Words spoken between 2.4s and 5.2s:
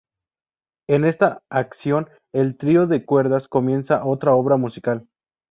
trío de cuerdas comienza otra obra musical.